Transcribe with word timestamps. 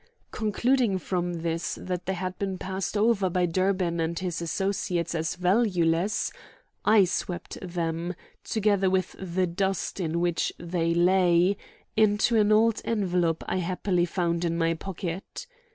Concluding 0.31 0.97
from 0.97 1.43
this 1.43 1.75
that 1.79 2.07
they 2.07 2.15
had 2.15 2.35
been 2.39 2.57
passed 2.57 2.97
over 2.97 3.29
by 3.29 3.45
Durbin 3.45 3.99
and 3.99 4.17
his 4.17 4.41
associates 4.41 5.13
as 5.13 5.35
valueless, 5.35 6.31
I 6.83 7.05
swept 7.05 7.59
them, 7.61 8.15
together 8.43 8.89
with 8.89 9.15
the 9.19 9.45
dust 9.45 9.99
in 9.99 10.19
which 10.19 10.51
they 10.57 10.95
lay, 10.95 11.55
into 11.95 12.35
an 12.35 12.51
old 12.51 12.81
envelope 12.83 13.43
I 13.47 13.57
happily 13.57 14.05
found 14.05 14.43
in 14.43 14.57
my 14.57 14.73
pocket. 14.73 15.45